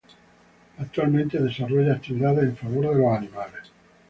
[0.79, 3.71] Actualmente desarrolla actividades en favor de los animales.